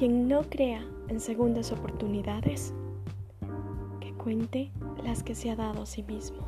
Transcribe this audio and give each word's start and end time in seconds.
Quien 0.00 0.28
no 0.28 0.44
crea 0.44 0.82
en 1.08 1.20
segundas 1.20 1.72
oportunidades, 1.72 2.72
que 4.00 4.14
cuente 4.14 4.72
las 5.04 5.22
que 5.22 5.34
se 5.34 5.50
ha 5.50 5.56
dado 5.56 5.82
a 5.82 5.84
sí 5.84 6.02
mismo. 6.02 6.38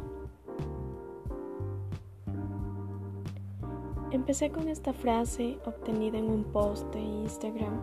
Empecé 4.10 4.50
con 4.50 4.68
esta 4.68 4.94
frase 4.94 5.58
obtenida 5.66 6.16
en 6.16 6.30
un 6.30 6.44
post 6.44 6.90
de 6.94 7.00
Instagram 7.02 7.78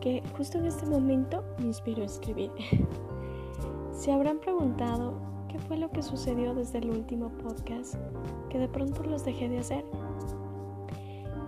que 0.00 0.22
justo 0.36 0.58
en 0.58 0.66
este 0.66 0.86
momento 0.86 1.42
me 1.58 1.66
inspiró 1.66 2.02
a 2.02 2.06
escribir. 2.06 2.52
Se 3.92 4.12
habrán 4.12 4.38
preguntado 4.38 5.14
qué 5.48 5.58
fue 5.58 5.78
lo 5.78 5.90
que 5.90 6.04
sucedió 6.04 6.54
desde 6.54 6.78
el 6.78 6.90
último 6.90 7.30
podcast 7.38 7.96
que 8.50 8.60
de 8.60 8.68
pronto 8.68 9.02
los 9.02 9.24
dejé 9.24 9.48
de 9.48 9.58
hacer. 9.58 9.84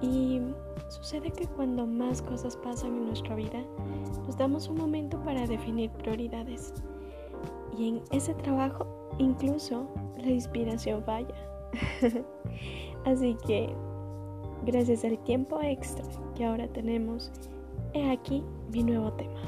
Y 0.00 0.40
sucede 0.88 1.30
que 1.30 1.46
cuando 1.46 1.86
más 1.86 2.22
cosas 2.22 2.56
pasan 2.56 2.96
en 2.96 3.06
nuestra 3.06 3.34
vida, 3.34 3.62
nos 4.26 4.36
damos 4.36 4.68
un 4.68 4.78
momento 4.78 5.22
para 5.24 5.46
definir 5.46 5.90
prioridades. 5.90 6.72
Y 7.76 7.88
en 7.88 8.02
ese 8.10 8.34
trabajo 8.34 8.86
incluso 9.18 9.86
la 10.16 10.30
inspiración 10.30 11.02
falla. 11.04 11.34
Así 13.04 13.36
que, 13.46 13.72
gracias 14.64 15.04
al 15.04 15.18
tiempo 15.24 15.60
extra 15.62 16.04
que 16.34 16.44
ahora 16.44 16.68
tenemos, 16.68 17.30
he 17.94 18.10
aquí 18.10 18.42
mi 18.72 18.82
nuevo 18.82 19.12
tema. 19.12 19.40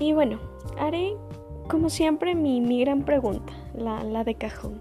Y 0.00 0.12
bueno, 0.12 0.38
haré 0.78 1.16
como 1.68 1.88
siempre 1.88 2.34
mi, 2.34 2.80
gran 2.80 3.04
pregunta, 3.04 3.52
la, 3.74 4.24
de 4.24 4.34
cajón. 4.34 4.80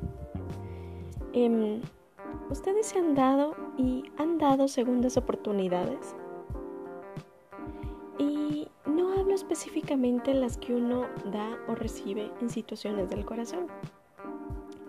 Em, 1.33 1.81
¿Ustedes 2.51 2.87
se 2.87 2.99
han 2.99 3.15
dado 3.15 3.55
y 3.77 4.03
han 4.17 4.37
dado 4.37 4.67
segundas 4.67 5.17
oportunidades? 5.17 6.15
Y 8.19 8.67
no 8.85 9.13
hablo 9.13 9.33
específicamente 9.33 10.33
las 10.35 10.57
que 10.57 10.75
uno 10.75 11.07
da 11.31 11.57
o 11.67 11.73
recibe 11.73 12.31
en 12.41 12.49
situaciones 12.49 13.09
del 13.09 13.25
corazón. 13.25 13.67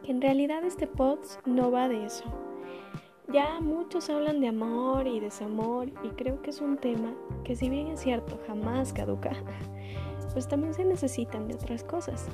Que 0.03 0.13
en 0.13 0.21
realidad 0.21 0.65
este 0.65 0.87
post 0.87 1.41
no 1.47 1.71
va 1.71 1.89
de 1.89 2.05
eso. 2.05 2.25
Ya 3.33 3.59
muchos 3.61 4.11
hablan 4.11 4.41
de 4.41 4.49
amor 4.49 5.07
y 5.07 5.21
desamor 5.21 5.89
y 6.03 6.11
creo 6.11 6.43
que 6.43 6.51
es 6.51 6.61
un 6.61 6.77
tema 6.77 7.15
que 7.43 7.57
si 7.57 7.71
bien 7.71 7.87
es 7.87 8.01
cierto 8.01 8.39
jamás 8.47 8.93
caduca, 8.93 9.33
pues 10.35 10.47
también 10.47 10.75
se 10.75 10.85
necesitan 10.85 11.49
de 11.49 11.55
otras 11.55 11.83
cosas. 11.85 12.29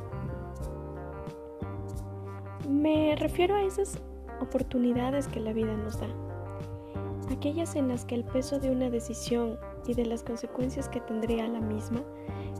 Me 2.70 3.16
refiero 3.16 3.56
a 3.56 3.62
esas 3.62 3.98
oportunidades 4.40 5.26
que 5.26 5.40
la 5.40 5.52
vida 5.52 5.76
nos 5.76 5.98
da, 5.98 6.06
aquellas 7.28 7.74
en 7.74 7.88
las 7.88 8.04
que 8.04 8.14
el 8.14 8.24
peso 8.24 8.60
de 8.60 8.70
una 8.70 8.88
decisión 8.88 9.58
y 9.88 9.94
de 9.94 10.06
las 10.06 10.22
consecuencias 10.22 10.88
que 10.88 11.00
tendría 11.00 11.48
la 11.48 11.60
misma 11.60 12.00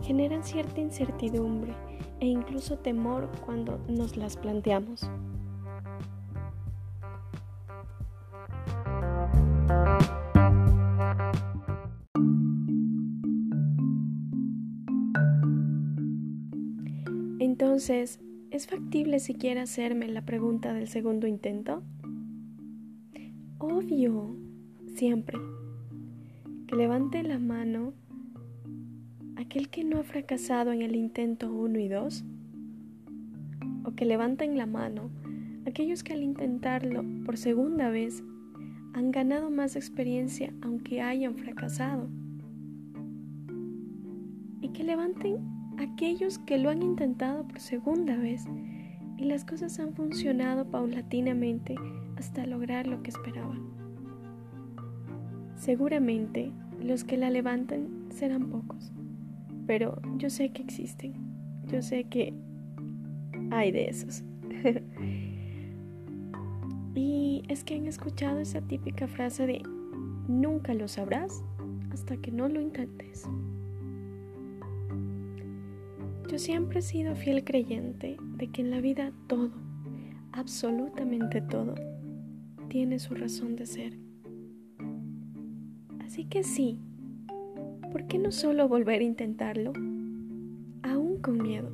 generan 0.03 0.43
cierta 0.43 0.81
incertidumbre 0.81 1.77
e 2.19 2.27
incluso 2.27 2.77
temor 2.77 3.31
cuando 3.47 3.79
nos 3.89 4.17
las 4.17 4.37
planteamos. 4.37 5.09
Entonces, 17.39 18.19
¿es 18.51 18.67
factible 18.67 19.21
siquiera 19.21 19.63
hacerme 19.63 20.09
la 20.09 20.25
pregunta 20.25 20.75
del 20.75 20.89
segundo 20.89 21.27
intento? 21.27 21.83
Obvio, 23.59 24.37
siempre. 24.95 25.39
Que 26.67 26.77
levante 26.77 27.23
la 27.23 27.39
mano 27.39 27.93
aquel 29.37 29.69
que 29.69 29.85
no 29.85 29.99
ha 29.99 30.03
fracasado 30.03 30.73
en 30.73 30.83
el 30.83 30.97
intento 30.97 31.53
1 31.53 31.79
y 31.79 31.89
2. 31.89 32.25
O 33.85 33.93
que 33.93 34.05
levanten 34.05 34.57
la 34.57 34.67
mano 34.67 35.11
aquellos 35.67 36.03
que 36.03 36.13
al 36.13 36.23
intentarlo 36.23 37.05
por 37.25 37.37
segunda 37.37 37.91
vez 37.91 38.25
han 38.93 39.11
ganado 39.13 39.51
más 39.51 39.77
experiencia 39.77 40.53
aunque 40.63 41.01
hayan 41.01 41.37
fracasado. 41.37 42.09
Y 44.61 44.69
que 44.71 44.85
levanten 44.85 45.60
aquellos 45.81 46.39
que 46.39 46.59
lo 46.59 46.71
han 46.71 46.83
intentado 46.83 47.47
por 47.47 47.59
segunda 47.59 48.17
vez 48.17 48.45
y 49.17 49.25
las 49.25 49.45
cosas 49.45 49.79
han 49.81 49.95
funcionado 49.95 50.71
paulatinamente 50.71 51.75
hasta 52.17 52.47
lograr 52.47 52.87
lo 52.87 53.03
que 53.03 53.11
esperaban. 53.11 53.61
Seguramente 55.57 56.53
los 56.83 57.05
que 57.05 57.17
la 57.17 57.31
levantan 57.31 58.07
serán 58.11 58.51
pocos, 58.51 58.93
pero 59.67 60.01
yo 60.17 60.31
sé 60.31 60.51
que 60.51 60.63
existen, 60.63 61.15
yo 61.67 61.83
sé 61.83 62.05
que 62.05 62.35
hay 63.51 63.73
de 63.73 63.89
esos. 63.89 64.23
y 66.95 67.43
es 67.49 67.65
que 67.65 67.77
han 67.77 67.87
escuchado 67.87 68.41
esa 68.41 68.61
típica 68.63 69.07
frase 69.07 69.47
de 69.47 69.63
nunca 70.29 70.75
lo 70.75 70.89
sabrás 70.89 71.43
hasta 71.91 72.17
que 72.17 72.31
no 72.31 72.49
lo 72.49 72.61
intentes. 72.61 73.29
Yo 76.31 76.39
siempre 76.39 76.79
he 76.79 76.83
sido 76.83 77.17
fiel 77.17 77.43
creyente 77.43 78.17
de 78.37 78.47
que 78.47 78.61
en 78.61 78.71
la 78.71 78.81
vida 78.81 79.11
todo, 79.27 79.51
absolutamente 80.31 81.41
todo, 81.41 81.75
tiene 82.69 83.01
su 83.01 83.17
razón 83.17 83.57
de 83.57 83.67
ser. 83.67 83.99
Así 85.99 86.27
que 86.27 86.45
sí, 86.45 86.79
¿por 87.91 88.07
qué 88.07 88.19
no 88.21 88.31
solo 88.31 88.69
volver 88.69 89.01
a 89.01 89.05
intentarlo? 89.05 89.73
Aún 90.85 91.19
con 91.21 91.43
miedo, 91.43 91.73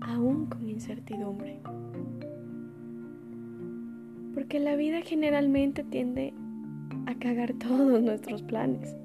aún 0.00 0.46
con 0.46 0.68
incertidumbre. 0.68 1.60
Porque 4.34 4.58
la 4.58 4.74
vida 4.74 5.00
generalmente 5.02 5.84
tiende 5.84 6.34
a 7.06 7.14
cagar 7.20 7.52
todos 7.60 8.02
nuestros 8.02 8.42
planes. 8.42 8.96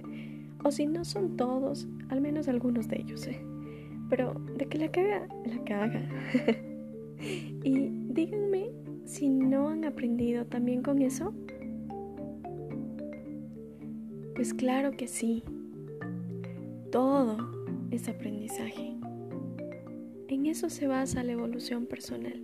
O 0.64 0.72
si 0.72 0.88
no 0.88 1.06
son 1.06 1.38
todos, 1.38 1.88
al 2.10 2.20
menos 2.20 2.48
algunos 2.48 2.88
de 2.88 3.02
ellos. 3.02 3.28
¿eh? 3.28 3.46
Pero 4.10 4.34
de 4.58 4.66
que 4.66 4.78
la 4.78 4.92
caga, 4.92 5.28
la 5.46 5.64
caga. 5.64 6.10
y 7.64 7.90
díganme 8.10 8.72
si 9.06 9.30
no 9.30 9.70
han 9.70 9.86
aprendido 9.86 10.46
también 10.46 10.82
con 10.82 11.02
eso. 11.02 11.34
Pues 14.36 14.54
claro 14.54 14.92
que 14.92 15.08
sí. 15.08 15.44
Todo 16.92 17.38
es 17.92 18.08
aprendizaje. 18.08 18.96
En 20.28 20.46
eso 20.46 20.70
se 20.70 20.88
basa 20.88 21.24
la 21.24 21.34
evolución 21.34 21.86
personal. 21.86 22.42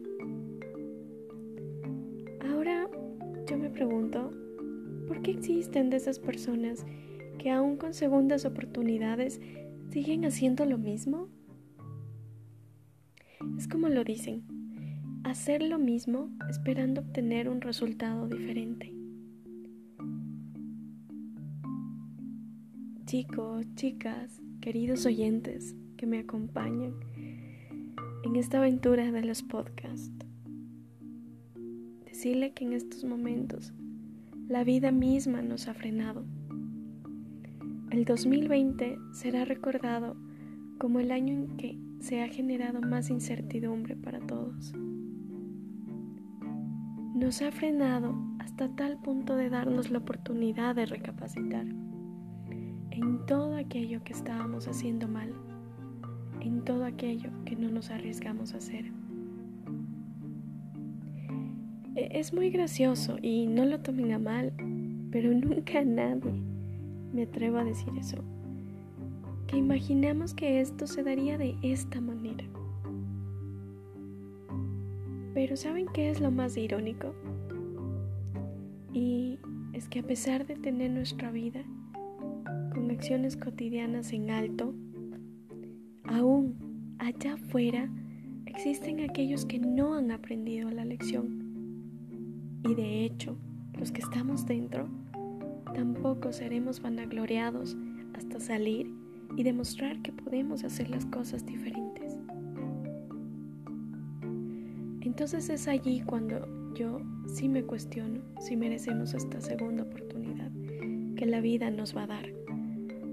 Ahora 2.42 2.90
yo 3.48 3.58
me 3.58 3.70
pregunto, 3.70 4.32
¿por 5.08 5.22
qué 5.22 5.32
existen 5.32 5.90
de 5.90 5.98
esas 5.98 6.20
personas 6.20 6.86
que 7.38 7.52
aún 7.52 7.78
con 7.78 7.94
segundas 7.94 8.44
oportunidades 8.46 9.40
siguen 9.92 10.26
haciendo 10.26 10.66
lo 10.66 10.78
mismo? 10.78 11.30
Es 13.58 13.68
como 13.68 13.90
lo 13.90 14.04
dicen, 14.04 14.44
hacer 15.24 15.64
lo 15.64 15.80
mismo 15.80 16.30
esperando 16.50 17.02
obtener 17.02 17.50
un 17.50 17.62
resultado 17.62 18.28
diferente. 18.28 18.94
Chicos, 23.06 23.66
chicas, 23.76 24.42
queridos 24.62 25.06
oyentes 25.06 25.76
que 25.98 26.06
me 26.06 26.20
acompañan 26.20 26.94
en 28.24 28.36
esta 28.36 28.58
aventura 28.58 29.12
de 29.12 29.24
los 29.24 29.44
podcasts, 29.44 30.12
decirle 32.06 32.54
que 32.54 32.66
en 32.66 32.74
estos 32.74 33.04
momentos 33.04 33.74
la 34.48 34.64
vida 34.64 34.92
misma 34.92 35.42
nos 35.42 35.68
ha 35.68 35.74
frenado. 35.74 36.26
El 37.92 38.06
2020 38.06 38.98
será 39.14 39.46
recordado 39.46 40.18
como 40.78 41.00
el 41.00 41.12
año 41.12 41.34
en 41.34 41.58
que 41.58 41.85
se 42.06 42.22
ha 42.22 42.28
generado 42.28 42.82
más 42.82 43.10
incertidumbre 43.10 43.96
para 43.96 44.20
todos. 44.20 44.76
Nos 47.16 47.42
ha 47.42 47.52
frenado 47.52 48.14
hasta 48.38 48.70
tal 48.76 49.02
punto 49.02 49.36
de 49.36 49.50
darnos 49.50 49.90
la 49.90 49.98
oportunidad 49.98 50.76
de 50.76 50.86
recapacitar 50.86 51.66
en 52.92 53.26
todo 53.26 53.56
aquello 53.56 54.04
que 54.04 54.14
estábamos 54.14 54.68
haciendo 54.68 55.08
mal, 55.08 55.34
en 56.42 56.64
todo 56.64 56.86
aquello 56.86 57.32
que 57.44 57.56
no 57.56 57.72
nos 57.72 57.90
arriesgamos 57.90 58.54
a 58.54 58.58
hacer. 58.58 58.86
E, 61.96 62.20
es 62.20 62.34
muy 62.34 62.52
gracioso 62.52 63.18
y 63.20 63.48
no 63.48 63.66
lo 63.66 63.80
tomen 63.80 64.12
a 64.12 64.20
mal, 64.20 64.54
pero 65.10 65.32
nunca 65.34 65.84
nadie 65.84 66.40
me 67.14 67.24
atrevo 67.24 67.58
a 67.58 67.64
decir 67.64 67.90
eso 67.98 68.24
que 69.48 69.58
imaginamos 69.58 70.34
que 70.34 70.62
esto 70.62 70.88
se 70.88 71.04
daría 71.04 71.38
de 71.38 71.56
esta 71.62 72.02
manera. 72.02 72.46
Pero 75.34 75.58
¿saben 75.58 75.88
qué 75.94 76.10
es 76.10 76.22
lo 76.22 76.32
más 76.32 76.58
irónico? 76.58 77.14
Y 78.94 79.38
es 79.74 79.90
que 79.90 80.00
a 80.00 80.04
pesar 80.04 80.46
de 80.48 80.56
tener 80.56 80.92
nuestra 80.92 81.30
vida 81.32 81.62
con 82.74 82.90
acciones 82.90 83.36
cotidianas 83.36 84.14
en 84.14 84.32
alto, 84.32 84.74
aún 86.06 86.96
allá 87.00 87.34
afuera 87.34 87.90
existen 88.46 89.02
aquellos 89.02 89.46
que 89.46 89.60
no 89.60 89.96
han 89.96 90.12
aprendido 90.12 90.70
la 90.72 90.86
lección. 90.86 91.44
Y 92.64 92.74
de 92.74 93.04
hecho, 93.04 93.38
los 93.78 93.92
que 93.92 94.02
estamos 94.02 94.46
dentro, 94.46 94.88
tampoco 95.74 96.32
seremos 96.32 96.82
vanagloriados 96.82 97.76
hasta 98.14 98.40
salir 98.40 99.05
y 99.36 99.44
demostrar 99.44 100.02
que 100.02 100.12
podemos 100.12 100.64
hacer 100.64 100.90
las 100.90 101.06
cosas 101.06 101.46
diferentes. 101.46 102.18
Entonces 105.02 105.50
es 105.50 105.68
allí 105.68 106.02
cuando 106.02 106.74
yo 106.74 107.00
sí 107.28 107.48
me 107.48 107.64
cuestiono 107.64 108.22
si 108.40 108.58
merecemos 108.58 109.14
esta 109.14 109.40
segunda 109.40 109.84
oportunidad 109.84 110.52
que 111.16 111.26
la 111.26 111.40
vida 111.42 111.72
nos 111.72 111.96
va 111.96 112.04
a 112.04 112.08
dar. 112.08 112.26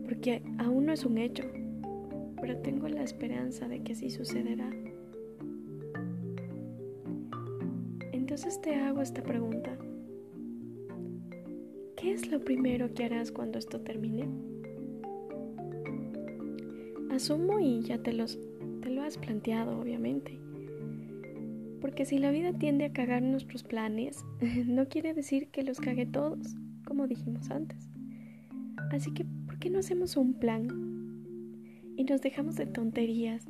Porque 0.04 0.42
aún 0.58 0.86
no 0.86 0.92
es 0.92 1.04
un 1.04 1.18
hecho, 1.18 1.44
pero 2.40 2.58
tengo 2.58 2.88
la 2.88 3.02
esperanza 3.02 3.68
de 3.68 3.82
que 3.82 3.92
así 3.92 4.10
sucederá. 4.10 4.68
Entonces 8.12 8.60
te 8.60 8.74
hago 8.74 9.00
esta 9.00 9.22
pregunta. 9.22 9.78
¿Qué 11.96 12.12
es 12.12 12.30
lo 12.32 12.40
primero 12.40 12.92
que 12.94 13.04
harás 13.04 13.30
cuando 13.30 13.58
esto 13.58 13.80
termine? 13.80 14.51
Asumo 17.12 17.60
y 17.60 17.82
ya 17.82 17.98
te, 17.98 18.12
los, 18.12 18.38
te 18.80 18.88
lo 18.88 19.02
has 19.02 19.18
planteado, 19.18 19.78
obviamente. 19.78 20.40
Porque 21.80 22.06
si 22.06 22.18
la 22.18 22.30
vida 22.30 22.52
tiende 22.54 22.86
a 22.86 22.92
cagar 22.92 23.22
nuestros 23.22 23.62
planes, 23.64 24.24
no 24.66 24.88
quiere 24.88 25.12
decir 25.12 25.48
que 25.48 25.62
los 25.62 25.78
cague 25.78 26.06
todos, 26.06 26.56
como 26.86 27.06
dijimos 27.06 27.50
antes. 27.50 27.90
Así 28.90 29.12
que, 29.12 29.24
¿por 29.24 29.58
qué 29.58 29.68
no 29.68 29.78
hacemos 29.78 30.16
un 30.16 30.34
plan? 30.34 30.68
Y 31.96 32.04
nos 32.04 32.22
dejamos 32.22 32.56
de 32.56 32.66
tonterías 32.66 33.46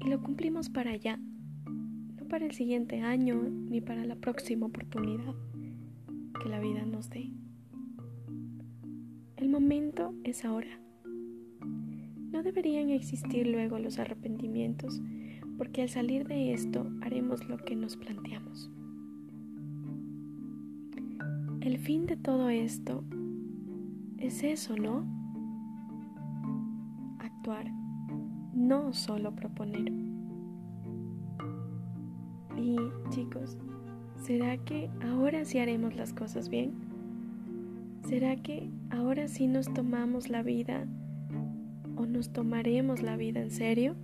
y 0.00 0.08
lo 0.08 0.22
cumplimos 0.22 0.70
para 0.70 0.92
allá, 0.92 1.18
no 1.66 2.24
para 2.28 2.46
el 2.46 2.52
siguiente 2.52 3.00
año 3.00 3.42
ni 3.42 3.82
para 3.82 4.04
la 4.06 4.16
próxima 4.16 4.66
oportunidad 4.66 5.34
que 6.42 6.48
la 6.48 6.60
vida 6.60 6.86
nos 6.86 7.10
dé. 7.10 7.30
El 9.36 9.48
momento 9.50 10.14
es 10.24 10.44
ahora. 10.44 10.80
No 12.32 12.42
deberían 12.42 12.88
existir 12.88 13.46
luego 13.46 13.78
los 13.78 13.98
arrepentimientos 13.98 15.02
porque 15.58 15.82
al 15.82 15.90
salir 15.90 16.26
de 16.26 16.54
esto 16.54 16.90
haremos 17.02 17.46
lo 17.46 17.58
que 17.58 17.76
nos 17.76 17.96
planteamos. 17.96 18.70
El 21.60 21.78
fin 21.78 22.06
de 22.06 22.16
todo 22.16 22.48
esto 22.48 23.04
es 24.18 24.42
eso, 24.42 24.76
¿no? 24.76 25.04
Actuar, 27.18 27.70
no 28.54 28.94
solo 28.94 29.36
proponer. 29.36 29.92
Y 32.56 32.76
chicos, 33.10 33.58
¿será 34.16 34.56
que 34.56 34.88
ahora 35.02 35.44
sí 35.44 35.58
haremos 35.58 35.94
las 35.96 36.14
cosas 36.14 36.48
bien? 36.48 36.72
¿Será 38.08 38.36
que 38.36 38.70
ahora 38.90 39.28
sí 39.28 39.46
nos 39.46 39.72
tomamos 39.72 40.30
la 40.30 40.42
vida 40.42 40.86
o 41.96 42.06
nos 42.06 42.32
tomaremos 42.32 43.02
la 43.02 43.16
vida 43.16 43.40
en 43.40 43.50
serio? 43.50 43.94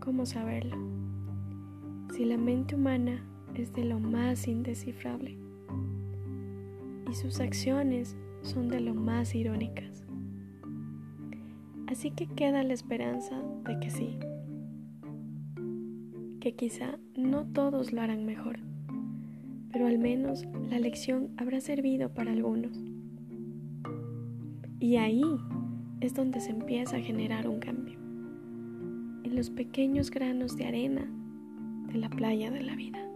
¿Cómo 0.00 0.26
saberlo? 0.26 0.76
Si 2.14 2.24
la 2.24 2.36
mente 2.36 2.74
humana 2.74 3.24
es 3.54 3.72
de 3.72 3.84
lo 3.84 3.98
más 3.98 4.46
indescifrable 4.48 5.38
y 7.10 7.14
sus 7.14 7.40
acciones 7.40 8.16
son 8.42 8.68
de 8.68 8.80
lo 8.80 8.94
más 8.94 9.34
irónicas. 9.34 10.04
Así 11.86 12.10
que 12.10 12.26
queda 12.26 12.62
la 12.62 12.74
esperanza 12.74 13.40
de 13.66 13.78
que 13.80 13.90
sí, 13.90 14.18
que 16.40 16.54
quizá 16.54 16.98
no 17.16 17.46
todos 17.46 17.92
lo 17.92 18.00
harán 18.00 18.26
mejor, 18.26 18.58
pero 19.72 19.86
al 19.86 19.98
menos 19.98 20.44
la 20.68 20.78
lección 20.78 21.30
habrá 21.36 21.60
servido 21.60 22.12
para 22.12 22.32
algunos. 22.32 22.93
Y 24.84 24.98
ahí 24.98 25.24
es 26.02 26.12
donde 26.12 26.40
se 26.40 26.50
empieza 26.50 26.98
a 26.98 27.00
generar 27.00 27.48
un 27.48 27.58
cambio 27.58 28.04
los 29.34 29.48
pequeños 29.48 30.10
granos 30.10 30.56
de 30.56 30.66
arena 30.66 31.10
de 31.88 31.98
la 31.98 32.10
playa 32.10 32.50
de 32.50 32.62
la 32.62 32.76
vida. 32.76 33.13